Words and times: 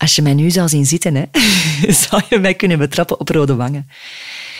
Als 0.00 0.14
je 0.14 0.22
mij 0.22 0.34
nu 0.34 0.50
zou 0.50 0.68
zien 0.68 0.86
zitten, 0.86 1.14
hè, 1.14 1.24
zou 2.08 2.22
je 2.28 2.38
mij 2.38 2.54
kunnen 2.54 2.78
betrappen 2.78 3.20
op 3.20 3.28
rode 3.28 3.54
wangen. 3.54 3.88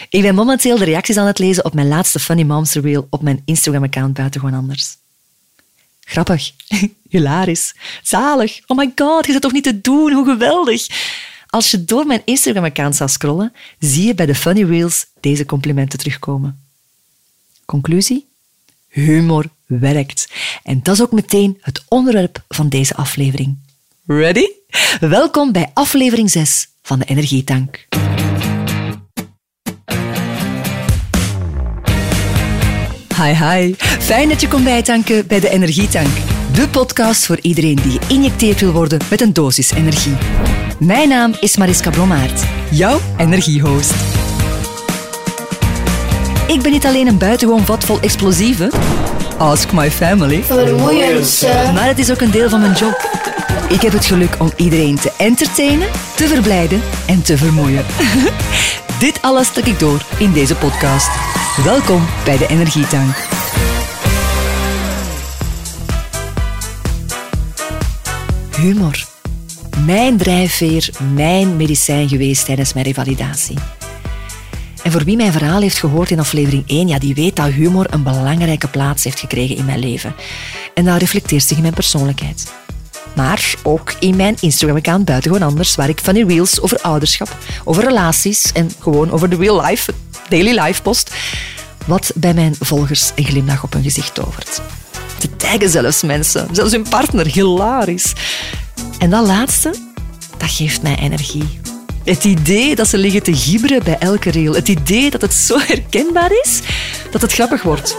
Ik 0.09 0.23
ben 0.23 0.35
momenteel 0.35 0.79
de 0.79 0.85
reacties 0.85 1.17
aan 1.17 1.27
het 1.27 1.39
lezen 1.39 1.65
op 1.65 1.75
mijn 1.75 1.89
laatste 1.89 2.19
Funny 2.19 2.43
Moms 2.43 2.75
Reel 2.75 3.07
op 3.11 3.23
mijn 3.23 3.43
Instagram-account 3.45 4.15
Buitengewoon 4.15 4.59
Anders. 4.59 4.97
Grappig, 6.01 6.51
hilarisch, 7.09 7.75
zalig. 8.03 8.61
Oh 8.67 8.77
my 8.77 8.93
god, 8.95 9.27
je 9.27 9.33
zit 9.33 9.43
toch 9.43 9.53
niet 9.53 9.65
te 9.65 9.81
doen, 9.81 10.13
hoe 10.13 10.25
geweldig. 10.25 10.87
Als 11.47 11.71
je 11.71 11.85
door 11.85 12.07
mijn 12.07 12.23
Instagram-account 12.25 12.97
zou 12.97 13.11
scrollen, 13.11 13.53
zie 13.79 14.07
je 14.07 14.15
bij 14.15 14.27
de 14.27 14.35
Funny 14.35 14.65
Reels 14.65 15.07
deze 15.21 15.47
complimenten 15.47 15.99
terugkomen. 15.99 16.65
Conclusie? 17.65 18.27
Humor 18.89 19.49
werkt. 19.67 20.33
En 20.63 20.83
dat 20.83 20.95
is 20.95 21.03
ook 21.03 21.13
meteen 21.13 21.59
het 21.61 21.85
onderwerp 21.89 22.45
van 22.49 22.69
deze 22.69 22.95
aflevering. 22.95 23.57
Ready? 24.07 24.47
Welkom 25.01 25.53
bij 25.53 25.71
aflevering 25.75 26.31
6 26.31 26.69
van 26.83 26.99
de 26.99 27.05
Energietank. 27.05 27.87
Hi 33.17 33.33
hi, 33.45 33.75
fijn 33.79 34.29
dat 34.29 34.41
je 34.41 34.49
komt 34.49 34.65
bijtanken 34.65 35.27
bij 35.27 35.41
de 35.41 35.49
Energietank. 35.49 36.09
De 36.53 36.69
podcast 36.69 37.27
voor 37.27 37.39
iedereen 37.41 37.77
die 37.83 38.01
geïnjecteerd 38.01 38.61
wil 38.61 38.73
worden 38.73 38.99
met 39.11 39.21
een 39.21 39.33
dosis 39.33 39.71
energie. 39.71 40.17
Mijn 40.79 41.09
naam 41.09 41.35
is 41.41 41.57
Mariska 41.57 41.91
Blommaert, 41.91 42.43
jouw 42.71 43.01
energiehost. 43.17 43.95
Ik 46.47 46.63
ben 46.63 46.73
niet 46.73 46.87
alleen 46.87 47.07
een 47.07 47.19
buitengewoon 47.19 47.65
vat 47.65 47.85
vol 47.85 48.01
explosieven. 48.01 48.71
Ask 49.39 49.73
my 49.73 49.91
family. 49.91 50.43
Vermoeiend, 50.43 51.47
Maar 51.75 51.87
het 51.87 51.99
is 51.99 52.11
ook 52.11 52.21
een 52.21 52.31
deel 52.31 52.49
van 52.49 52.61
mijn 52.61 52.73
job. 52.73 53.09
Ik 53.71 53.81
heb 53.81 53.93
het 53.93 54.07
geluk 54.07 54.37
om 54.41 54.53
iedereen 54.57 54.97
te 54.97 55.13
entertainen, 55.19 55.89
te 56.17 56.29
verblijden 56.29 56.81
en 57.07 57.23
te 57.23 57.37
vermoeien. 57.37 57.85
Dit 59.01 59.23
alles 59.23 59.47
stuk 59.47 59.67
ik 59.67 59.79
door 59.79 60.07
in 60.19 60.33
deze 60.33 60.55
podcast. 60.55 61.09
Welkom 61.65 62.07
bij 62.25 62.37
de 62.37 62.47
Energietank. 62.47 63.17
Humor. 68.57 69.05
Mijn 69.85 70.17
drijfveer, 70.17 70.91
mijn 71.15 71.57
medicijn 71.57 72.09
geweest 72.09 72.45
tijdens 72.45 72.73
mijn 72.73 72.87
revalidatie. 72.87 73.57
En 74.83 74.93
voor 74.93 75.05
wie 75.05 75.17
mijn 75.17 75.33
verhaal 75.33 75.61
heeft 75.61 75.79
gehoord 75.79 76.11
in 76.11 76.19
aflevering 76.19 76.65
1, 76.67 76.89
ja, 76.89 76.99
die 76.99 77.15
weet 77.15 77.37
dat 77.37 77.51
humor 77.51 77.87
een 77.91 78.03
belangrijke 78.03 78.69
plaats 78.69 79.05
heeft 79.05 79.21
gekregen 79.21 79.57
in 79.57 79.65
mijn 79.65 79.79
leven. 79.79 80.15
En 80.75 80.85
dat 80.85 81.01
reflecteert 81.01 81.43
zich 81.43 81.57
in 81.57 81.63
mijn 81.63 81.75
persoonlijkheid. 81.75 82.60
Maar 83.15 83.55
ook 83.63 83.93
in 83.99 84.17
mijn 84.17 84.37
Instagram-account 84.41 85.05
Buitengewoon 85.05 85.49
Anders, 85.49 85.75
waar 85.75 85.89
ik 85.89 86.01
funny 86.01 86.23
reels 86.23 86.61
over 86.61 86.81
ouderschap, 86.81 87.37
over 87.65 87.85
relaties 87.85 88.53
en 88.53 88.71
gewoon 88.79 89.11
over 89.11 89.31
de 89.31 89.37
real 89.37 89.65
life, 89.65 89.93
daily 90.29 90.61
life 90.61 90.83
post, 90.83 91.11
wat 91.87 92.13
bij 92.15 92.35
mijn 92.35 92.55
volgers 92.61 93.13
een 93.15 93.25
glimlach 93.25 93.63
op 93.63 93.73
hun 93.73 93.83
gezicht 93.83 94.15
tovert. 94.15 94.61
Te 95.19 95.37
taggen 95.37 95.71
zelfs 95.71 96.03
mensen, 96.03 96.49
zelfs 96.53 96.73
hun 96.73 96.89
partner, 96.89 97.27
hilarisch. 97.27 98.13
En 98.99 99.11
dat 99.11 99.27
laatste, 99.27 99.75
dat 100.37 100.51
geeft 100.51 100.83
mij 100.83 100.97
energie. 100.97 101.61
Het 102.05 102.25
idee 102.25 102.75
dat 102.75 102.89
ze 102.89 102.99
liggen 102.99 103.23
te 103.23 103.37
gibberen 103.37 103.85
bij 103.85 103.99
elke 103.99 104.31
reel. 104.31 104.55
Het 104.55 104.69
idee 104.69 105.11
dat 105.11 105.21
het 105.21 105.35
zo 105.35 105.59
herkenbaar 105.59 106.31
is 106.43 106.61
dat 107.11 107.21
het 107.21 107.33
grappig 107.33 107.63
wordt. 107.63 107.97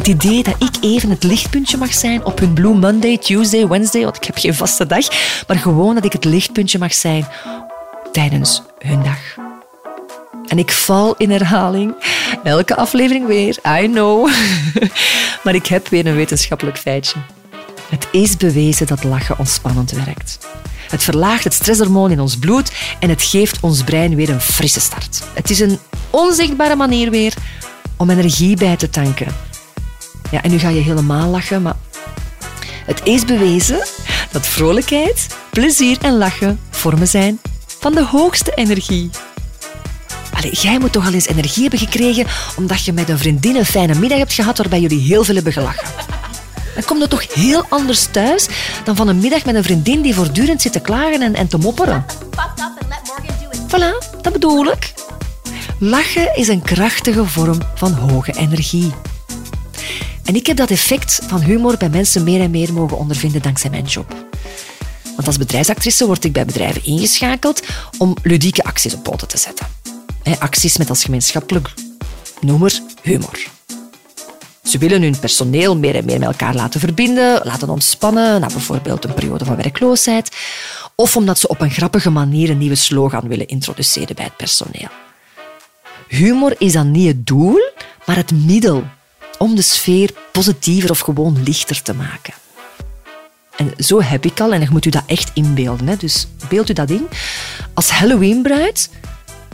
Het 0.00 0.08
idee 0.08 0.42
dat 0.42 0.54
ik 0.58 0.74
even 0.80 1.10
het 1.10 1.22
lichtpuntje 1.22 1.76
mag 1.76 1.94
zijn 1.94 2.24
op 2.24 2.38
hun 2.38 2.52
Blue 2.52 2.74
Monday, 2.74 3.18
Tuesday, 3.18 3.68
Wednesday, 3.68 4.02
want 4.02 4.16
ik 4.16 4.24
heb 4.24 4.38
geen 4.38 4.54
vaste 4.54 4.86
dag, 4.86 5.06
maar 5.46 5.56
gewoon 5.56 5.94
dat 5.94 6.04
ik 6.04 6.12
het 6.12 6.24
lichtpuntje 6.24 6.78
mag 6.78 6.94
zijn 6.94 7.26
tijdens 8.12 8.62
hun 8.78 9.02
dag. 9.02 9.18
En 10.46 10.58
ik 10.58 10.70
val 10.70 11.14
in 11.16 11.30
herhaling. 11.30 11.94
Elke 12.44 12.76
aflevering 12.76 13.26
weer, 13.26 13.58
I 13.80 13.86
know. 13.86 14.28
Maar 15.44 15.54
ik 15.54 15.66
heb 15.66 15.88
weer 15.88 16.06
een 16.06 16.16
wetenschappelijk 16.16 16.78
feitje. 16.78 17.18
Het 17.88 18.08
is 18.12 18.36
bewezen 18.36 18.86
dat 18.86 19.04
lachen 19.04 19.38
ontspannend 19.38 19.90
werkt. 19.90 20.38
Het 20.88 21.02
verlaagt 21.02 21.44
het 21.44 21.54
stresshormoon 21.54 22.10
in 22.10 22.20
ons 22.20 22.38
bloed 22.38 22.72
en 23.00 23.08
het 23.08 23.22
geeft 23.22 23.60
ons 23.60 23.84
brein 23.84 24.14
weer 24.14 24.30
een 24.30 24.40
frisse 24.40 24.80
start. 24.80 25.22
Het 25.34 25.50
is 25.50 25.60
een 25.60 25.78
onzichtbare 26.10 26.76
manier 26.76 27.10
weer 27.10 27.34
om 27.96 28.10
energie 28.10 28.56
bij 28.56 28.76
te 28.76 28.90
tanken. 28.90 29.49
Ja, 30.30 30.42
en 30.42 30.50
nu 30.50 30.58
ga 30.58 30.68
je 30.68 30.80
helemaal 30.80 31.28
lachen, 31.28 31.62
maar 31.62 31.76
het 32.86 33.00
is 33.04 33.24
bewezen 33.24 33.86
dat 34.30 34.46
vrolijkheid, 34.46 35.26
plezier 35.50 35.98
en 36.02 36.16
lachen 36.16 36.60
vormen 36.70 37.08
zijn 37.08 37.40
van 37.66 37.92
de 37.92 38.04
hoogste 38.04 38.52
energie. 38.54 39.10
Allee, 40.32 40.52
jij 40.52 40.78
moet 40.78 40.92
toch 40.92 41.06
al 41.06 41.12
eens 41.12 41.26
energie 41.26 41.62
hebben 41.62 41.78
gekregen 41.78 42.26
omdat 42.56 42.84
je 42.84 42.92
met 42.92 43.08
een 43.08 43.18
vriendin 43.18 43.56
een 43.56 43.64
fijne 43.64 43.94
middag 43.94 44.18
hebt 44.18 44.32
gehad 44.32 44.58
waarbij 44.58 44.80
jullie 44.80 45.00
heel 45.00 45.24
veel 45.24 45.34
hebben 45.34 45.52
gelachen. 45.52 45.88
Dan 46.74 46.84
komt 46.84 47.00
het 47.00 47.10
toch 47.10 47.34
heel 47.34 47.64
anders 47.68 48.06
thuis 48.10 48.48
dan 48.84 48.96
van 48.96 49.08
een 49.08 49.18
middag 49.18 49.44
met 49.44 49.54
een 49.54 49.64
vriendin 49.64 50.00
die 50.00 50.14
voortdurend 50.14 50.62
zit 50.62 50.72
te 50.72 50.80
klagen 50.80 51.22
en, 51.22 51.34
en 51.34 51.48
te 51.48 51.58
mopperen. 51.58 52.04
Voilà, 53.66 54.20
dat 54.22 54.32
bedoel 54.32 54.66
ik. 54.66 54.92
Lachen 55.78 56.36
is 56.36 56.48
een 56.48 56.62
krachtige 56.62 57.24
vorm 57.24 57.58
van 57.74 57.92
hoge 57.92 58.32
energie. 58.32 58.92
En 60.30 60.36
ik 60.36 60.46
heb 60.46 60.56
dat 60.56 60.70
effect 60.70 61.20
van 61.26 61.40
humor 61.40 61.76
bij 61.76 61.88
mensen 61.88 62.24
meer 62.24 62.40
en 62.40 62.50
meer 62.50 62.72
mogen 62.72 62.98
ondervinden 62.98 63.42
dankzij 63.42 63.70
mijn 63.70 63.84
job. 63.84 64.14
Want 65.16 65.26
als 65.26 65.36
bedrijfsactrice 65.36 66.06
word 66.06 66.24
ik 66.24 66.32
bij 66.32 66.44
bedrijven 66.44 66.84
ingeschakeld 66.84 67.62
om 67.98 68.16
ludieke 68.22 68.64
acties 68.64 68.94
op 68.94 69.02
poten 69.02 69.28
te 69.28 69.38
zetten. 69.38 69.66
Acties 70.38 70.76
met 70.76 70.88
als 70.88 71.04
gemeenschappelijk 71.04 71.74
noemer 72.40 72.80
humor. 73.02 73.46
Ze 74.62 74.78
willen 74.78 75.02
hun 75.02 75.18
personeel 75.18 75.76
meer 75.76 75.94
en 75.94 76.04
meer 76.04 76.18
met 76.18 76.28
elkaar 76.28 76.54
laten 76.54 76.80
verbinden, 76.80 77.40
laten 77.44 77.68
ontspannen, 77.68 78.40
na 78.40 78.46
bijvoorbeeld 78.46 79.04
een 79.04 79.14
periode 79.14 79.44
van 79.44 79.56
werkloosheid, 79.56 80.36
of 80.94 81.16
omdat 81.16 81.38
ze 81.38 81.48
op 81.48 81.60
een 81.60 81.70
grappige 81.70 82.10
manier 82.10 82.50
een 82.50 82.58
nieuwe 82.58 82.74
slogan 82.74 83.28
willen 83.28 83.48
introduceren 83.48 84.16
bij 84.16 84.24
het 84.24 84.36
personeel. 84.36 84.88
Humor 86.08 86.54
is 86.58 86.72
dan 86.72 86.90
niet 86.90 87.06
het 87.06 87.26
doel, 87.26 87.58
maar 88.06 88.16
het 88.16 88.30
middel 88.30 88.84
om 89.42 89.54
de 89.54 89.62
sfeer 89.62 90.10
positiever 90.32 90.90
of 90.90 90.98
gewoon 90.98 91.42
lichter 91.44 91.82
te 91.82 91.94
maken. 91.94 92.34
En 93.56 93.72
zo 93.78 94.02
heb 94.02 94.24
ik 94.24 94.40
al, 94.40 94.52
en 94.52 94.60
dan 94.60 94.68
moet 94.72 94.84
u 94.84 94.90
dat 94.90 95.02
echt 95.06 95.30
inbeelden. 95.34 95.88
Hè. 95.88 95.96
Dus 95.96 96.26
beeld 96.48 96.70
u 96.70 96.72
dat 96.72 96.90
in. 96.90 97.08
Als 97.74 97.90
Halloween-bruid 97.90 98.90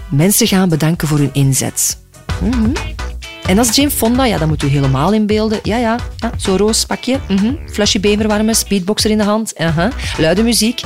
mensen 0.08 0.46
gaan 0.46 0.68
bedanken 0.68 1.08
voor 1.08 1.18
hun 1.18 1.30
inzet. 1.32 1.98
Mhm. 2.40 2.70
En 3.46 3.58
als 3.58 3.76
Jane 3.76 3.90
Fonda, 3.90 4.24
ja, 4.24 4.38
dan 4.38 4.48
moet 4.48 4.62
u 4.62 4.66
helemaal 4.66 5.12
inbeelden. 5.12 5.58
Ja, 5.62 5.76
ja, 5.76 5.98
ja 6.16 6.32
zo'n 6.36 6.56
roos 6.56 6.84
pakje, 6.84 7.20
mhm. 7.28 7.54
flesje 7.70 8.00
beenverwarmen, 8.00 8.54
speedboxer 8.54 9.10
in 9.10 9.18
de 9.18 9.24
hand, 9.24 9.58
aha. 9.58 9.90
luide 10.18 10.42
muziek. 10.42 10.80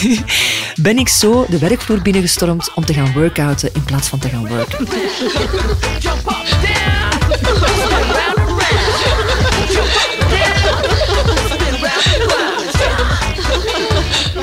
ben 0.82 0.98
ik 0.98 1.08
zo 1.08 1.46
de 1.48 1.58
werkvloer 1.58 2.02
binnengestormd 2.02 2.74
om 2.74 2.84
te 2.84 2.94
gaan 2.94 3.12
workouten 3.12 3.70
in 3.74 3.84
plaats 3.84 4.08
van 4.08 4.18
te 4.18 4.28
gaan 4.28 4.48
worken. 4.48 4.86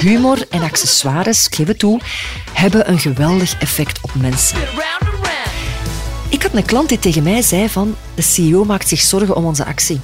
Humor 0.03 0.45
en 0.49 0.61
accessoires, 0.61 1.47
geef 1.49 1.67
het 1.67 1.79
toe, 1.79 1.99
hebben 2.53 2.89
een 2.89 2.99
geweldig 2.99 3.59
effect 3.59 3.99
op 4.01 4.13
mensen. 4.15 4.57
Ik 6.29 6.43
had 6.43 6.53
een 6.53 6.65
klant 6.65 6.89
die 6.89 6.99
tegen 6.99 7.23
mij 7.23 7.41
zei 7.41 7.69
van 7.69 7.95
de 8.15 8.21
CEO 8.21 8.65
maakt 8.65 8.87
zich 8.87 9.01
zorgen 9.01 9.35
om 9.35 9.45
onze 9.45 9.65
actie. 9.65 9.99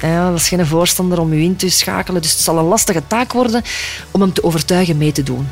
Ja, 0.00 0.30
dat 0.30 0.38
is 0.38 0.48
geen 0.48 0.66
voorstander 0.66 1.20
om 1.20 1.32
u 1.32 1.42
in 1.42 1.56
te 1.56 1.70
schakelen, 1.70 2.22
dus 2.22 2.30
het 2.30 2.40
zal 2.40 2.58
een 2.58 2.64
lastige 2.64 3.02
taak 3.06 3.32
worden 3.32 3.62
om 4.10 4.20
hem 4.20 4.32
te 4.32 4.44
overtuigen 4.44 4.98
mee 4.98 5.12
te 5.12 5.22
doen. 5.22 5.48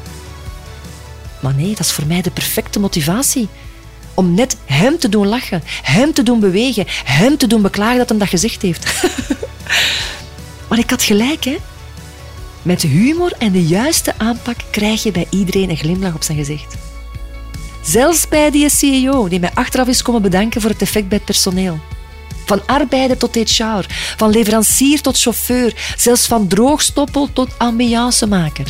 Maar 1.40 1.54
nee, 1.54 1.70
dat 1.70 1.86
is 1.86 1.93
voor 1.93 2.06
mij 2.06 2.22
de 2.22 2.31
perfecte 2.31 2.81
motivatie. 2.81 3.48
Om 4.14 4.34
net 4.34 4.56
hem 4.64 4.98
te 4.98 5.08
doen 5.08 5.26
lachen, 5.26 5.62
hem 5.82 6.12
te 6.12 6.22
doen 6.22 6.40
bewegen, 6.40 6.84
hem 7.04 7.36
te 7.36 7.46
doen 7.46 7.62
beklagen 7.62 7.98
dat 7.98 8.08
hij 8.08 8.19
dat 8.19 8.28
gezegd 8.28 8.62
heeft. 8.62 9.04
maar 10.69 10.78
ik 10.78 10.90
had 10.90 11.02
gelijk, 11.02 11.44
hè? 11.44 11.56
Met 12.62 12.82
humor 12.82 13.32
en 13.38 13.52
de 13.52 13.66
juiste 13.66 14.14
aanpak 14.18 14.56
krijg 14.70 15.02
je 15.02 15.10
bij 15.10 15.26
iedereen 15.30 15.70
een 15.70 15.76
glimlach 15.76 16.14
op 16.14 16.22
zijn 16.22 16.38
gezicht. 16.38 16.76
Zelfs 17.82 18.28
bij 18.28 18.50
die 18.50 18.68
CEO 18.68 19.28
die 19.28 19.40
mij 19.40 19.50
achteraf 19.54 19.88
is 19.88 20.02
komen 20.02 20.22
bedanken 20.22 20.60
voor 20.60 20.70
het 20.70 20.82
effect 20.82 21.08
bij 21.08 21.16
het 21.16 21.26
personeel. 21.26 21.78
Van 22.46 22.66
arbeider 22.66 23.16
tot 23.16 23.34
HR, 23.34 23.84
van 24.16 24.30
leverancier 24.30 25.00
tot 25.00 25.18
chauffeur, 25.20 25.94
zelfs 25.96 26.26
van 26.26 26.48
droogstoppel 26.48 27.28
tot 27.32 27.58
ambiancemaker. 27.58 28.66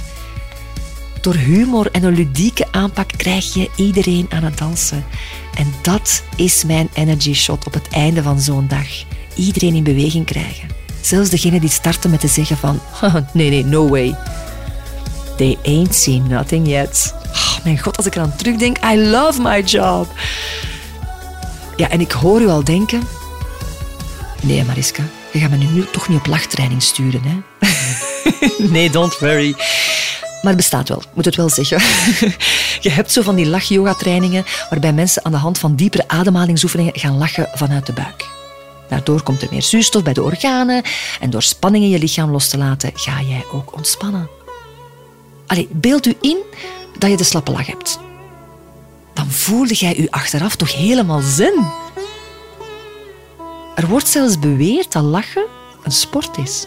Door 1.21 1.35
humor 1.35 1.91
en 1.91 2.05
een 2.05 2.15
ludieke 2.15 2.67
aanpak 2.71 3.11
krijg 3.17 3.55
je 3.55 3.71
iedereen 3.77 4.27
aan 4.31 4.43
het 4.43 4.59
dansen. 4.59 5.05
En 5.55 5.75
dat 5.83 6.23
is 6.37 6.65
mijn 6.65 6.89
energy 6.93 7.35
shot 7.35 7.67
op 7.67 7.75
het 7.75 7.89
einde 7.89 8.23
van 8.23 8.41
zo'n 8.41 8.69
dag. 8.69 8.89
Iedereen 9.37 9.75
in 9.75 9.83
beweging 9.83 10.27
krijgen. 10.27 10.69
Zelfs 11.01 11.31
degene 11.31 11.61
die 11.61 11.71
starten 11.71 12.11
met 12.11 12.21
te 12.21 12.29
zeggen 12.29 12.57
van 12.57 12.81
nee, 13.33 13.51
nee, 13.51 13.65
no 13.65 13.89
way. 13.89 14.17
They 15.37 15.59
ain't 15.65 15.95
seen 15.95 16.27
nothing 16.29 16.69
yet. 16.69 17.15
Oh, 17.33 17.65
mijn 17.65 17.79
god, 17.79 17.97
als 17.97 18.07
ik 18.07 18.15
eraan 18.15 18.37
terugdenk, 18.37 18.77
I 18.85 18.99
love 18.99 19.41
my 19.43 19.61
job. 19.61 20.13
Ja, 21.77 21.89
en 21.89 22.01
ik 22.01 22.13
hoor 22.13 22.41
u 22.41 22.49
al 22.49 22.65
denken... 22.65 23.03
Nee, 24.43 24.65
Mariska, 24.65 25.03
je 25.33 25.39
gaat 25.39 25.51
me 25.51 25.57
nu 25.57 25.87
toch 25.93 26.09
niet 26.09 26.19
op 26.19 26.27
lachtraining 26.27 26.83
sturen, 26.83 27.23
hè? 27.25 27.67
nee, 28.75 28.91
don't 28.91 29.19
worry. 29.19 29.55
Maar 30.43 30.53
het 30.53 30.57
bestaat 30.57 30.89
wel, 30.89 31.03
moet 31.15 31.25
het 31.25 31.37
wel 31.37 31.49
zeggen. 31.49 31.79
Je 32.81 32.91
hebt 32.91 33.13
zo 33.13 33.23
van 33.23 33.35
die 33.35 33.47
lach-yoga-trainingen 33.47 34.45
waarbij 34.71 34.93
mensen 34.93 35.25
aan 35.25 35.33
de 35.33 35.39
hand 35.39 35.59
van 35.59 35.75
diepere 35.75 36.05
ademhalingsoefeningen 36.07 36.99
gaan 36.99 37.19
lachen 37.19 37.49
vanuit 37.55 37.87
de 37.87 37.93
buik. 37.93 38.40
Daardoor 38.91 39.23
komt 39.23 39.43
er 39.43 39.49
meer 39.51 39.63
zuurstof 39.63 40.03
bij 40.03 40.13
de 40.13 40.23
organen 40.23 40.83
en 41.21 41.31
door 41.31 41.43
spanning 41.43 41.85
in 41.85 41.91
je 41.91 41.99
lichaam 41.99 42.31
los 42.31 42.49
te 42.49 42.59
laten, 42.59 42.91
ga 42.95 43.21
jij 43.21 43.45
ook 43.53 43.77
ontspannen. 43.77 44.29
Allee, 45.47 45.69
beeld 45.73 46.07
u 46.07 46.17
in 46.21 46.39
dat 46.99 47.11
je 47.11 47.17
de 47.17 47.25
slappe 47.25 47.51
lach 47.51 47.67
hebt. 47.67 47.99
Dan 49.15 49.31
voelde 49.31 49.75
jij 49.75 49.97
u 49.97 50.07
achteraf 50.11 50.57
toch 50.57 50.75
helemaal 50.75 51.21
zen. 51.21 51.73
Er 53.75 53.87
wordt 53.87 54.09
zelfs 54.09 54.39
beweerd 54.39 54.93
dat 54.93 55.03
lachen 55.03 55.47
een 55.83 55.93
sport 55.93 56.39
is. 56.39 56.67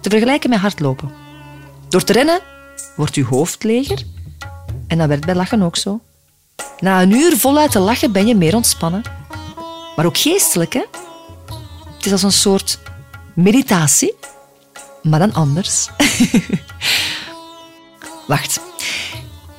Te 0.00 0.10
vergelijken 0.10 0.50
met 0.50 0.58
hardlopen. 0.58 1.12
Door 1.88 2.04
te 2.04 2.12
rennen 2.12 2.40
wordt 2.96 3.14
uw 3.14 3.26
hoofd 3.26 3.64
leger. 3.64 4.02
En 4.86 4.98
dat 4.98 5.08
werd 5.08 5.26
bij 5.26 5.34
lachen 5.34 5.62
ook 5.62 5.76
zo. 5.76 6.00
Na 6.80 7.02
een 7.02 7.12
uur 7.12 7.36
voluit 7.36 7.70
te 7.70 7.78
lachen 7.78 8.12
ben 8.12 8.26
je 8.26 8.34
meer 8.34 8.54
ontspannen. 8.54 9.02
Maar 9.96 10.06
ook 10.06 10.18
geestelijk, 10.18 10.72
hè? 10.72 10.82
Het 12.02 12.12
is 12.12 12.22
als 12.22 12.34
een 12.34 12.40
soort 12.40 12.78
meditatie, 13.34 14.14
maar 15.02 15.18
dan 15.18 15.32
anders. 15.32 15.88
Wacht. 18.26 18.60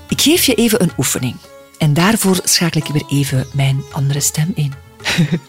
Ik 0.09 0.21
geef 0.21 0.45
je 0.45 0.53
even 0.53 0.81
een 0.81 0.91
oefening. 0.97 1.35
En 1.77 1.93
daarvoor 1.93 2.39
schakel 2.43 2.81
ik 2.81 2.87
weer 2.87 3.05
even 3.07 3.47
mijn 3.53 3.83
andere 3.91 4.19
stem 4.19 4.51
in. 4.55 4.73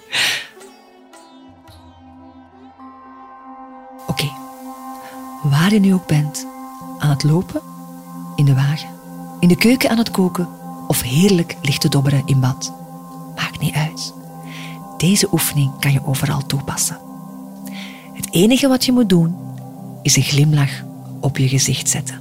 Oké. 4.06 4.30
Waar 5.42 5.72
je 5.72 5.80
nu 5.80 5.94
ook 5.94 6.06
bent, 6.06 6.46
aan 6.98 7.10
het 7.10 7.22
lopen, 7.22 7.60
in 8.36 8.44
de 8.44 8.54
wagen, 8.54 8.88
in 9.40 9.48
de 9.48 9.56
keuken 9.56 9.90
aan 9.90 9.98
het 9.98 10.10
koken 10.10 10.48
of 10.86 11.02
heerlijk 11.02 11.56
ligt 11.62 11.80
te 11.80 11.88
dobberen 11.88 12.22
in 12.26 12.40
bad. 12.40 12.72
Maakt 13.34 13.60
niet 13.60 13.74
uit. 13.74 14.14
Deze 15.04 15.28
oefening 15.32 15.70
kan 15.80 15.92
je 15.92 16.06
overal 16.06 16.46
toepassen. 16.46 16.98
Het 18.12 18.28
enige 18.30 18.68
wat 18.68 18.84
je 18.84 18.92
moet 18.92 19.08
doen, 19.08 19.36
is 20.02 20.16
een 20.16 20.22
glimlach 20.22 20.70
op 21.20 21.38
je 21.38 21.48
gezicht 21.48 21.88
zetten. 21.88 22.20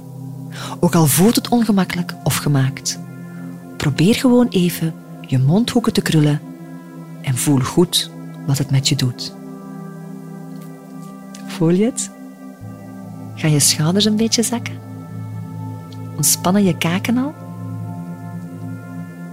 Ook 0.80 0.94
al 0.94 1.06
voelt 1.06 1.34
het 1.34 1.48
ongemakkelijk 1.48 2.14
of 2.24 2.36
gemaakt. 2.36 2.98
Probeer 3.76 4.14
gewoon 4.14 4.48
even 4.48 4.94
je 5.20 5.38
mondhoeken 5.38 5.92
te 5.92 6.00
krullen 6.00 6.40
en 7.22 7.36
voel 7.36 7.60
goed 7.60 8.10
wat 8.46 8.58
het 8.58 8.70
met 8.70 8.88
je 8.88 8.96
doet. 8.96 9.34
Voel 11.46 11.70
je 11.70 11.84
het? 11.84 12.10
Gaan 13.34 13.50
je 13.50 13.60
schouders 13.60 14.04
een 14.04 14.16
beetje 14.16 14.42
zakken? 14.42 14.78
Ontspannen 16.16 16.64
je 16.64 16.78
kaken 16.78 17.18
al? 17.18 17.34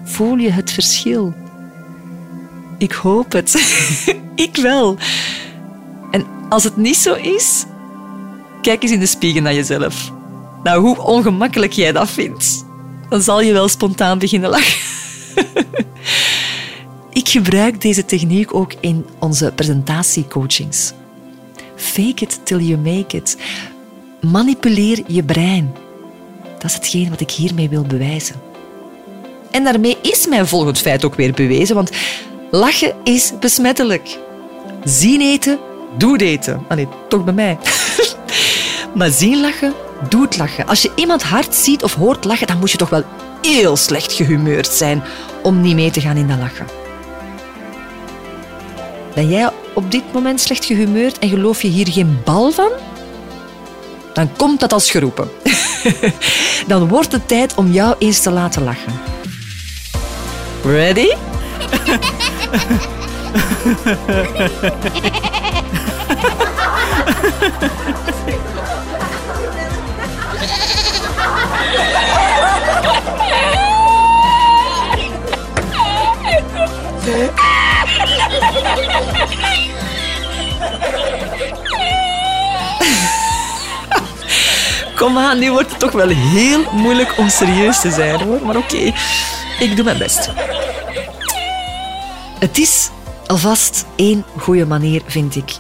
Voel 0.04 0.36
je 0.36 0.52
het 0.52 0.72
verschil? 0.72 1.34
Ik 2.82 2.92
hoop 2.92 3.32
het. 3.32 3.56
ik 4.36 4.56
wel. 4.56 4.98
En 6.12 6.26
als 6.50 6.64
het 6.64 6.78
niet 6.78 6.96
zo 6.96 7.14
is, 7.14 7.66
kijk 8.62 8.84
eens 8.84 8.92
in 8.92 9.00
de 9.00 9.06
spiegel 9.06 9.42
naar 9.42 9.54
jezelf. 9.54 10.12
Nou, 10.64 10.82
hoe 10.82 11.02
ongemakkelijk 11.02 11.72
jij 11.72 11.92
dat 11.92 12.10
vindt, 12.10 12.66
dan 13.10 13.22
zal 13.22 13.42
je 13.42 13.54
wel 13.54 13.68
spontaan 13.68 14.20
beginnen 14.20 14.50
lachen. 14.50 14.80
ik 17.22 17.30
gebruik 17.30 17.82
deze 17.82 18.06
techniek 18.06 18.54
ook 18.54 18.74
in 18.80 19.06
onze 19.20 19.52
presentatiecoachings. 19.56 20.94
Fake 21.76 22.24
it 22.24 22.40
till 22.44 22.60
you 22.60 22.78
make 22.80 23.18
it. 23.18 23.38
Manipuleer 24.22 25.04
je 25.08 25.24
brein. 25.24 25.76
Dat 26.54 26.70
is 26.70 26.74
hetgeen 26.74 27.10
wat 27.10 27.20
ik 27.20 27.32
hiermee 27.32 27.70
wil 27.70 27.84
bewijzen. 27.84 28.36
En 29.52 29.64
daarmee 29.64 29.98
is 30.02 30.28
mijn 30.28 30.48
volgend 30.48 30.80
feit 30.80 31.06
ook 31.06 31.16
weer 31.16 31.34
bewezen, 31.34 31.76
want 31.76 31.92
lachen 32.52 32.94
is 33.04 33.34
besmettelijk. 33.40 34.18
Zien 34.84 35.22
eten, 35.22 35.60
doe 35.98 36.18
eten. 36.18 36.66
Allee, 36.68 36.88
toch 37.08 37.24
bij 37.24 37.34
mij. 37.34 37.58
maar 38.96 39.10
zien 39.10 39.42
lachen, 39.42 39.74
doet 40.10 40.38
lachen. 40.38 40.68
Als 40.68 40.82
je 40.82 40.92
iemand 40.96 41.24
hard 41.24 41.56
ziet 41.56 41.84
of 41.84 41.94
hoort 41.94 42.26
lachen, 42.26 42.48
dan 42.48 42.60
moet 42.60 42.72
je 42.72 42.78
toch 42.78 42.90
wel 42.90 43.04
heel 43.42 43.78
slecht 43.78 44.14
gehumeurd 44.14 44.68
zijn 44.68 45.04
om 45.44 45.62
niet 45.62 45.76
mee 45.76 45.92
te 45.92 46.02
gaan 46.02 46.18
in 46.18 46.28
dat 46.28 46.38
lachen. 46.38 46.66
Ben 49.14 49.30
jij 49.30 49.50
op 49.74 49.92
dit 49.92 50.14
moment 50.14 50.42
slecht 50.42 50.66
gehumeurd 50.66 51.20
en 51.20 51.30
geloof 51.30 51.62
je 51.62 51.68
hier 51.68 51.88
geen 51.88 52.22
bal 52.26 52.52
van? 52.52 52.72
Dan 54.14 54.30
komt 54.38 54.60
dat 54.60 54.74
als 54.74 54.92
geroepen. 54.92 55.30
dan 56.68 56.88
wordt 56.88 57.12
het 57.12 57.28
tijd 57.28 57.56
om 57.56 57.72
jou 57.72 57.96
eens 58.00 58.20
te 58.20 58.32
laten 58.32 58.64
lachen. 58.64 58.94
Ready? 60.64 61.31
Kom 62.52 62.60
aan, 85.18 85.40
nu 85.40 85.52
wordt 85.52 85.70
het 85.70 85.80
toch 85.80 85.92
wel 85.92 86.08
heel 86.08 86.64
moeilijk 86.72 87.18
om 87.18 87.30
serieus 87.30 87.82
te 87.82 87.92
zijn 87.92 88.22
hoor. 88.22 88.40
Maar 88.46 88.56
oké, 88.56 88.94
ik 89.60 89.76
doe 89.76 89.86
mijn 89.86 89.98
best. 89.98 90.30
Het 92.42 92.58
is 92.58 92.90
alvast 93.28 93.86
één 93.96 94.26
goede 94.38 94.66
manier, 94.66 95.02
vind 95.06 95.36
ik, 95.36 95.52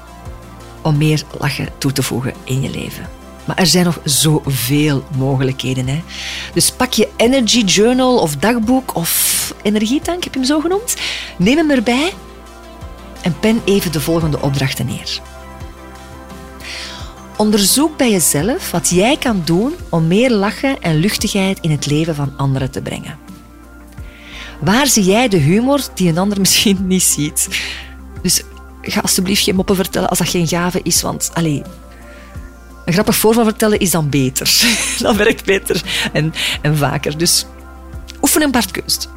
om 0.81 0.97
meer 0.97 1.23
lachen 1.39 1.69
toe 1.77 1.91
te 1.91 2.03
voegen 2.03 2.33
in 2.43 2.61
je 2.61 2.69
leven. 2.69 3.09
Maar 3.45 3.57
er 3.57 3.67
zijn 3.67 3.85
nog 3.85 3.99
zoveel 4.03 5.03
mogelijkheden. 5.17 5.87
Hè? 5.87 6.01
Dus 6.53 6.71
pak 6.71 6.93
je 6.93 7.09
energy 7.15 7.63
journal 7.63 8.17
of 8.17 8.35
dagboek 8.35 8.95
of 8.95 9.53
energietank, 9.61 10.23
heb 10.23 10.33
je 10.33 10.39
hem 10.39 10.47
zo 10.47 10.59
genoemd. 10.59 10.95
Neem 11.37 11.57
hem 11.57 11.71
erbij 11.71 12.13
en 13.21 13.39
pen 13.39 13.61
even 13.65 13.91
de 13.91 14.01
volgende 14.01 14.41
opdrachten 14.41 14.85
neer. 14.85 15.21
Onderzoek 17.37 17.97
bij 17.97 18.11
jezelf 18.11 18.71
wat 18.71 18.89
jij 18.89 19.17
kan 19.17 19.41
doen 19.45 19.73
om 19.89 20.07
meer 20.07 20.31
lachen 20.31 20.81
en 20.81 20.95
luchtigheid 20.95 21.59
in 21.59 21.71
het 21.71 21.85
leven 21.85 22.15
van 22.15 22.33
anderen 22.37 22.71
te 22.71 22.81
brengen. 22.81 23.30
Waar 24.61 24.87
zie 24.87 25.03
jij 25.03 25.27
de 25.27 25.37
humor 25.37 25.81
die 25.93 26.09
een 26.09 26.17
ander 26.17 26.39
misschien 26.39 26.87
niet 26.87 27.03
ziet? 27.03 27.47
Dus 28.21 28.43
ga 28.81 28.99
alsjeblieft 28.99 29.43
geen 29.43 29.55
moppen 29.55 29.75
vertellen 29.75 30.09
als 30.09 30.17
dat 30.17 30.29
geen 30.29 30.47
gave 30.47 30.79
is, 30.83 31.01
want 31.01 31.31
allee, 31.33 31.63
een 32.85 32.93
grappig 32.93 33.15
voorval 33.15 33.43
vertellen 33.43 33.79
is 33.79 33.91
dan 33.91 34.09
beter. 34.09 34.63
dat 34.99 35.15
werkt 35.15 35.45
beter 35.45 35.83
en, 36.13 36.33
en 36.61 36.77
vaker. 36.77 37.17
Dus 37.17 37.45
oefen 38.21 38.41
een 38.41 38.51
Bart 38.51 39.07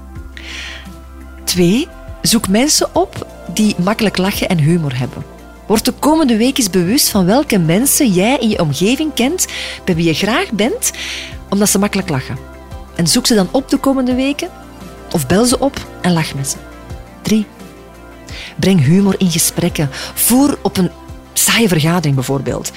Twee, 1.45 1.89
zoek 2.23 2.49
mensen 2.49 2.95
op 2.95 3.27
die 3.55 3.75
makkelijk 3.79 4.17
lachen 4.17 4.49
en 4.49 4.59
humor 4.59 4.99
hebben. 4.99 5.23
Word 5.67 5.85
de 5.85 5.93
komende 5.93 6.37
week 6.37 6.59
eens 6.59 6.71
bewust 6.71 7.09
van 7.09 7.25
welke 7.25 7.59
mensen 7.59 8.13
jij 8.13 8.39
in 8.39 8.49
je 8.49 8.61
omgeving 8.61 9.15
kent, 9.15 9.47
bij 9.85 9.95
wie 9.95 10.05
je 10.05 10.15
graag 10.15 10.51
bent, 10.51 10.93
omdat 11.49 11.69
ze 11.69 11.79
makkelijk 11.79 12.09
lachen. 12.09 12.39
En 12.97 13.07
zoek 13.07 13.27
ze 13.27 13.35
dan 13.35 13.49
op 13.51 13.69
de 13.69 13.77
komende 13.77 14.15
weken, 14.15 14.51
of 15.15 15.27
bel 15.27 15.45
ze 15.45 15.59
op 15.59 15.87
en 16.01 16.13
lach 16.13 16.35
met 16.35 16.49
ze. 16.49 16.57
3. 17.23 17.47
Breng 18.57 18.85
humor 18.85 19.15
in 19.19 19.31
gesprekken. 19.31 19.89
Voer 20.15 20.59
op 20.63 20.77
een 20.77 20.91
saaie 21.33 21.69
vergadering 21.69 22.15
bijvoorbeeld. 22.15 22.73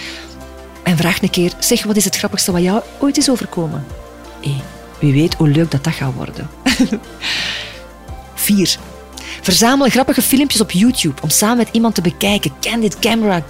En 0.84 0.98
vraag 0.98 1.22
een 1.22 1.30
keer, 1.30 1.54
zeg, 1.60 1.84
wat 1.84 1.96
is 1.96 2.06
het 2.06 2.18
grappigste 2.18 2.52
wat 2.52 2.62
jou 2.62 2.82
ooit 3.00 3.18
is 3.18 3.30
overkomen? 3.30 3.86
Hey, 4.42 4.62
wie 5.00 5.14
weet 5.14 5.34
hoe 5.34 5.48
leuk 5.48 5.72
dat 5.72 5.84
dat 5.84 5.94
gaat 5.94 6.14
worden. 6.14 6.50
4. 8.34 8.78
Verzamel 9.48 9.90
grappige 9.90 10.22
filmpjes 10.22 10.62
op 10.62 10.72
YouTube 10.72 11.22
om 11.22 11.30
samen 11.30 11.58
met 11.58 11.70
iemand 11.72 11.96
te 11.96 12.02
bekijken. 12.02 12.52
Candid 12.62 13.00
camera, 13.00 13.44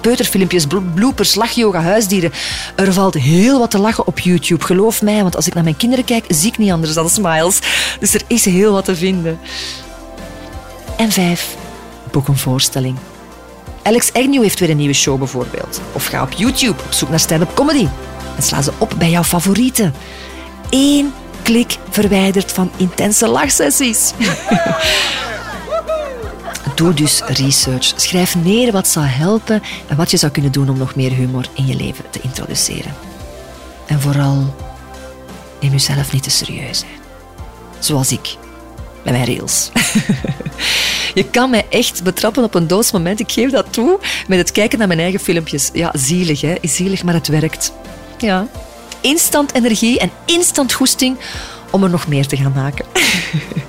peuterfilmpjes, 0.00 0.66
bloopers, 0.94 1.34
lachyoga, 1.34 1.80
huisdieren. 1.80 2.32
Er 2.76 2.92
valt 2.92 3.14
heel 3.14 3.58
wat 3.58 3.70
te 3.70 3.78
lachen 3.78 4.06
op 4.06 4.18
YouTube, 4.18 4.64
geloof 4.64 5.02
mij. 5.02 5.22
Want 5.22 5.36
als 5.36 5.46
ik 5.46 5.54
naar 5.54 5.62
mijn 5.62 5.76
kinderen 5.76 6.04
kijk, 6.04 6.24
zie 6.28 6.48
ik 6.48 6.58
niet 6.58 6.70
anders 6.70 6.94
dan 6.94 7.10
smiles. 7.10 7.58
Dus 8.00 8.14
er 8.14 8.22
is 8.26 8.44
heel 8.44 8.72
wat 8.72 8.84
te 8.84 8.96
vinden. 8.96 9.38
En 10.96 11.10
vijf, 11.10 11.56
boek 12.10 12.28
een 12.28 12.38
voorstelling. 12.38 12.96
Alex 13.82 14.12
Agnew 14.12 14.42
heeft 14.42 14.60
weer 14.60 14.70
een 14.70 14.76
nieuwe 14.76 14.94
show 14.94 15.18
bijvoorbeeld. 15.18 15.80
Of 15.92 16.06
ga 16.06 16.22
op 16.22 16.32
YouTube 16.32 16.82
op 16.84 16.92
zoek 16.92 17.08
naar 17.08 17.20
stand-up 17.20 17.54
comedy. 17.54 17.86
en 18.36 18.42
sla 18.42 18.62
ze 18.62 18.72
op 18.78 18.94
bij 18.98 19.10
jouw 19.10 19.24
favorieten. 19.24 19.94
Eén 20.70 21.12
klik 21.42 21.78
verwijderd 21.90 22.52
van 22.52 22.70
intense 22.76 23.28
lachsessies. 23.28 24.12
Doe 26.82 26.94
dus 26.94 27.22
research. 27.26 27.92
Schrijf 27.96 28.34
neer 28.34 28.72
wat 28.72 28.88
zou 28.88 29.06
helpen 29.06 29.62
en 29.88 29.96
wat 29.96 30.10
je 30.10 30.16
zou 30.16 30.32
kunnen 30.32 30.52
doen 30.52 30.68
om 30.68 30.78
nog 30.78 30.94
meer 30.94 31.10
humor 31.12 31.44
in 31.54 31.66
je 31.66 31.76
leven 31.76 32.04
te 32.10 32.20
introduceren. 32.22 32.94
En 33.86 34.00
vooral, 34.00 34.54
neem 35.60 35.70
jezelf 35.70 36.12
niet 36.12 36.22
te 36.22 36.30
serieus. 36.30 36.84
Zoals 37.78 38.12
ik, 38.12 38.36
met 39.04 39.12
mijn 39.12 39.26
rails. 39.26 39.70
je 41.14 41.24
kan 41.30 41.50
mij 41.50 41.66
echt 41.68 42.02
betrappen 42.02 42.44
op 42.44 42.54
een 42.54 42.66
doodsmoment. 42.66 43.20
Ik 43.20 43.32
geef 43.32 43.50
dat 43.50 43.72
toe 43.72 43.98
met 44.28 44.38
het 44.38 44.52
kijken 44.52 44.78
naar 44.78 44.88
mijn 44.88 45.00
eigen 45.00 45.20
filmpjes. 45.20 45.70
Ja, 45.72 45.90
zielig, 45.94 46.40
hè? 46.40 46.54
Zielig, 46.62 47.02
maar 47.02 47.14
het 47.14 47.28
werkt. 47.28 47.72
Ja. 48.18 48.46
Instant 49.00 49.54
energie 49.54 49.98
en 49.98 50.10
instant 50.24 50.72
goesting 50.72 51.18
om 51.70 51.82
er 51.82 51.90
nog 51.90 52.08
meer 52.08 52.26
te 52.26 52.36
gaan 52.36 52.52
maken. 52.54 52.84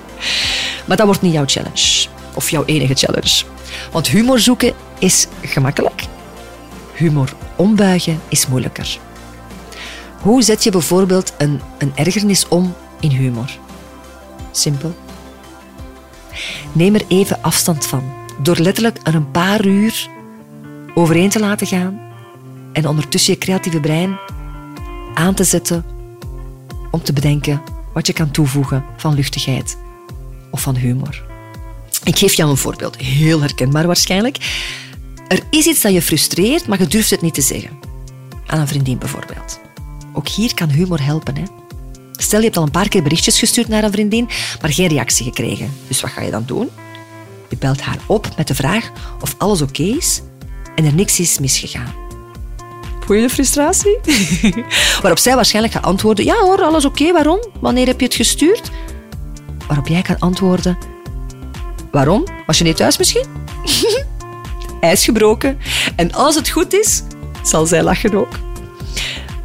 maar 0.87 0.97
dat 0.97 1.05
wordt 1.05 1.21
niet 1.21 1.33
jouw 1.33 1.45
challenge. 1.45 2.12
Of 2.33 2.49
jouw 2.49 2.65
enige 2.65 2.93
challenge. 2.93 3.43
Want 3.91 4.07
humor 4.07 4.39
zoeken 4.39 4.73
is 4.99 5.27
gemakkelijk. 5.41 6.03
Humor 6.93 7.33
ombuigen 7.55 8.21
is 8.29 8.47
moeilijker. 8.47 8.97
Hoe 10.21 10.41
zet 10.41 10.63
je 10.63 10.71
bijvoorbeeld 10.71 11.33
een, 11.37 11.61
een 11.77 11.91
ergernis 11.95 12.47
om 12.47 12.75
in 12.99 13.09
humor? 13.09 13.57
Simpel. 14.51 14.95
Neem 16.71 16.95
er 16.95 17.05
even 17.07 17.41
afstand 17.41 17.85
van. 17.85 18.03
Door 18.41 18.57
letterlijk 18.57 18.99
er 19.03 19.15
een 19.15 19.31
paar 19.31 19.65
uur 19.65 20.09
overheen 20.93 21.29
te 21.29 21.39
laten 21.39 21.67
gaan 21.67 22.01
en 22.73 22.87
ondertussen 22.87 23.33
je 23.33 23.39
creatieve 23.39 23.79
brein 23.79 24.17
aan 25.13 25.33
te 25.33 25.43
zetten 25.43 25.85
om 26.91 27.01
te 27.01 27.13
bedenken 27.13 27.61
wat 27.93 28.07
je 28.07 28.13
kan 28.13 28.31
toevoegen 28.31 28.85
van 28.97 29.13
luchtigheid 29.13 29.77
of 30.51 30.61
van 30.61 30.75
humor. 30.75 31.32
Ik 32.03 32.17
geef 32.17 32.33
jou 32.33 32.49
een 32.49 32.57
voorbeeld, 32.57 32.97
heel 32.97 33.41
herkenbaar 33.41 33.85
waarschijnlijk. 33.87 34.37
Er 35.27 35.39
is 35.49 35.65
iets 35.65 35.81
dat 35.81 35.93
je 35.93 36.01
frustreert, 36.01 36.67
maar 36.67 36.79
je 36.79 36.87
durft 36.87 37.09
het 37.09 37.21
niet 37.21 37.33
te 37.33 37.41
zeggen. 37.41 37.69
Aan 38.45 38.59
een 38.59 38.67
vriendin 38.67 38.97
bijvoorbeeld. 38.97 39.59
Ook 40.13 40.27
hier 40.27 40.53
kan 40.53 40.69
humor 40.69 41.03
helpen. 41.03 41.37
Hè? 41.37 41.43
Stel, 42.11 42.39
je 42.39 42.45
hebt 42.45 42.57
al 42.57 42.63
een 42.63 42.71
paar 42.71 42.87
keer 42.87 43.03
berichtjes 43.03 43.39
gestuurd 43.39 43.67
naar 43.67 43.83
een 43.83 43.91
vriendin, 43.91 44.29
maar 44.61 44.73
geen 44.73 44.87
reactie 44.87 45.25
gekregen. 45.25 45.73
Dus 45.87 46.01
wat 46.01 46.11
ga 46.11 46.21
je 46.21 46.31
dan 46.31 46.43
doen? 46.45 46.69
Je 47.49 47.57
belt 47.57 47.81
haar 47.81 47.97
op 48.05 48.27
met 48.37 48.47
de 48.47 48.55
vraag 48.55 48.91
of 49.21 49.35
alles 49.37 49.61
oké 49.61 49.83
is 49.83 50.21
en 50.75 50.85
er 50.85 50.93
niks 50.93 51.19
is 51.19 51.39
misgegaan. 51.39 51.93
De 53.07 53.29
frustratie? 53.29 53.99
Waarop 55.01 55.19
zij 55.19 55.35
waarschijnlijk 55.35 55.73
gaat 55.73 55.83
antwoorden: 55.83 56.25
Ja 56.25 56.35
hoor, 56.35 56.61
alles 56.61 56.85
oké, 56.85 57.11
waarom? 57.11 57.39
Wanneer 57.59 57.87
heb 57.87 57.99
je 57.99 58.05
het 58.05 58.15
gestuurd? 58.15 58.71
Waarop 59.67 59.87
jij 59.87 60.01
kan 60.01 60.19
antwoorden: 60.19 60.77
Waarom? 61.93 62.23
Was 62.45 62.57
je 62.57 62.63
niet 62.63 62.75
thuis 62.75 62.97
misschien? 62.97 63.25
IJs 64.79 65.05
gebroken. 65.05 65.57
En 65.95 66.11
als 66.11 66.35
het 66.35 66.49
goed 66.49 66.73
is, 66.73 67.03
zal 67.43 67.65
zij 67.65 67.83
lachen 67.83 68.15
ook. 68.15 68.39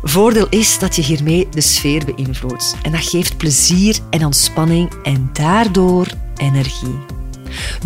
Voordeel 0.03 0.47
is 0.49 0.79
dat 0.79 0.97
je 0.97 1.03
hiermee 1.03 1.49
de 1.51 1.61
sfeer 1.61 2.05
beïnvloedt. 2.05 2.77
En 2.83 2.93
dat 2.93 3.05
geeft 3.05 3.37
plezier 3.37 3.99
en 4.11 4.25
ontspanning 4.25 4.93
en 5.03 5.31
daardoor 5.33 6.07
energie. 6.37 6.99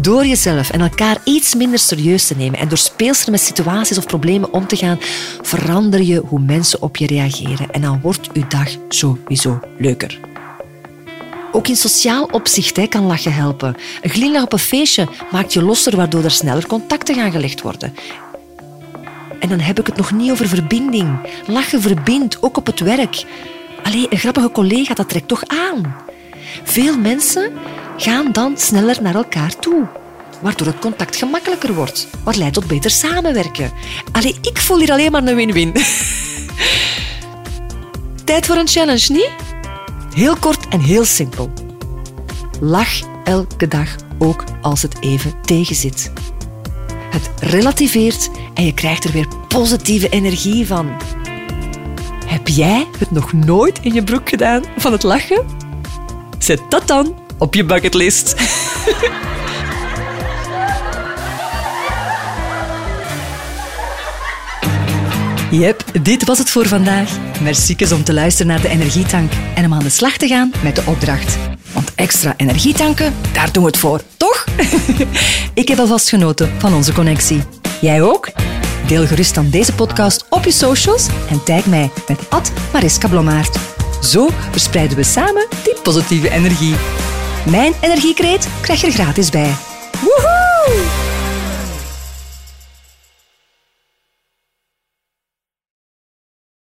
Door 0.01 0.27
jezelf 0.27 0.71
en 0.71 0.81
elkaar 0.81 1.17
iets 1.25 1.55
minder 1.55 1.79
serieus 1.79 2.27
te 2.27 2.37
nemen 2.37 2.59
en 2.59 2.69
door 2.69 2.79
speelser 2.79 3.31
met 3.31 3.41
situaties 3.41 3.99
of 3.99 4.07
problemen 4.07 4.53
om 4.53 4.67
te 4.67 4.77
gaan, 4.77 4.99
verander 5.43 6.03
je 6.03 6.23
hoe 6.27 6.41
mensen 6.41 6.83
op 6.83 6.97
je 6.97 7.07
reageren 7.07 7.71
en 7.71 7.81
dan 7.81 8.01
wordt 8.01 8.29
je 8.33 8.47
dag 8.49 8.69
sowieso 8.89 9.61
leuker. 9.79 10.32
Ook 11.53 11.69
in 11.69 11.77
sociaal 11.77 12.29
opzicht 12.31 12.89
kan 12.89 13.07
lachen 13.07 13.35
helpen. 13.35 13.77
Een 14.03 14.11
glimlach 14.11 14.43
op 14.43 14.53
een 14.53 14.59
feestje 14.59 15.09
maakt 15.31 15.53
je 15.53 15.63
losser, 15.63 15.97
waardoor 15.97 16.25
er 16.25 16.31
sneller 16.31 16.67
contacten 16.67 17.15
gaan 17.15 17.33
gelegd 17.33 17.63
worden. 17.63 17.95
En 19.39 19.49
dan 19.49 19.61
heb 19.61 19.79
ik 19.79 19.87
het 19.87 19.97
nog 19.97 20.13
niet 20.13 20.31
over 20.31 20.49
verbinding. 20.49 21.19
Lachen 21.47 21.81
verbindt, 21.81 22.43
ook 22.43 22.57
op 22.57 22.67
het 22.67 22.81
werk. 22.81 23.25
Alleen 23.83 24.07
een 24.11 24.19
grappige 24.19 24.51
collega, 24.51 24.95
dat 24.95 25.09
trekt 25.09 25.29
toch 25.29 25.43
aan. 25.47 25.97
Veel 26.63 26.99
mensen 26.99 27.53
gaan 27.97 28.33
dan 28.33 28.57
sneller 28.57 29.03
naar 29.03 29.15
elkaar 29.15 29.57
toe, 29.57 29.87
waardoor 30.41 30.67
het 30.67 30.79
contact 30.79 31.17
gemakkelijker 31.17 31.75
wordt, 31.75 32.09
wat 32.25 32.37
leidt 32.37 32.55
tot 32.55 32.67
beter 32.67 32.91
samenwerken. 32.91 33.73
Allee, 34.13 34.37
ik 34.43 34.59
voel 34.59 34.79
hier 34.79 34.93
alleen 34.93 35.13
maar 35.13 35.27
een 35.27 35.35
win-win. 35.35 35.73
Tijd 38.25 38.47
voor 38.47 38.57
een 38.57 38.69
challenge, 38.69 39.13
niet? 39.13 39.52
Heel 40.15 40.37
kort 40.37 40.69
en 40.69 40.81
heel 40.81 41.05
simpel. 41.05 41.53
Lach 42.61 43.01
elke 43.25 43.69
dag, 43.69 43.89
ook 44.19 44.45
als 44.61 44.83
het 44.83 44.97
even 45.01 45.35
tegenzit. 45.43 46.13
Het 47.11 47.31
relativeert 47.41 48.31
en 48.55 48.65
je 48.65 48.75
krijgt 48.75 49.05
er 49.05 49.13
weer 49.13 49.29
positieve 49.49 50.09
energie 50.09 50.67
van. 50.67 50.91
Heb 52.27 52.49
jij 52.49 52.87
het 52.99 53.11
nog 53.11 53.33
nooit 53.33 53.79
in 53.83 53.95
je 53.95 54.05
broek 54.05 54.29
gedaan 54.29 54.63
van 54.77 54.93
het 54.93 55.03
lachen? 55.03 55.47
Zet 56.39 56.61
dat 56.69 56.87
dan 56.87 57.19
op 57.39 57.55
je 57.55 57.65
bucketlist. 57.65 58.35
Yep, 65.53 65.85
dit 66.03 66.25
was 66.25 66.39
het 66.39 66.51
voor 66.51 66.67
vandaag. 66.67 67.11
Merci 67.43 67.77
om 67.95 68.05
te 68.05 68.13
luisteren 68.13 68.47
naar 68.47 68.61
de 68.61 68.69
Energietank 68.69 69.33
en 69.55 69.65
om 69.65 69.75
aan 69.75 69.83
de 69.83 69.91
slag 69.91 70.17
te 70.17 70.27
gaan 70.27 70.53
met 70.63 70.77
de 70.77 70.83
opdracht. 70.87 71.39
Want 71.73 71.95
extra 71.95 72.35
energietanken, 72.37 73.15
daar 73.33 73.53
doen 73.53 73.63
we 73.63 73.69
het 73.69 73.79
voor, 73.79 74.01
toch? 74.17 74.45
Ik 75.55 75.69
heb 75.69 75.79
alvast 75.79 76.09
genoten 76.09 76.53
van 76.59 76.75
onze 76.75 76.93
connectie. 76.93 77.43
Jij 77.81 78.03
ook? 78.03 78.31
Deel 78.87 79.07
gerust 79.07 79.35
dan 79.35 79.51
deze 79.51 79.75
podcast 79.75 80.27
op 80.29 80.45
je 80.45 80.53
socials 80.53 81.07
en 81.31 81.45
tag 81.45 81.67
mij 81.67 81.91
met 82.09 82.53
Mariska 82.73 83.09
Blommaert. 83.09 83.59
Zo 84.03 84.29
verspreiden 84.51 84.97
we 84.97 85.03
samen 85.03 85.47
die 85.63 85.77
positieve 85.83 86.31
energie. 86.31 86.75
Mijn 87.51 87.73
energiekreet 87.81 88.49
krijg 88.61 88.81
je 88.81 88.87
er 88.87 88.93
gratis 88.93 89.31
bij. 89.31 89.55
Woehoe! 90.01 91.02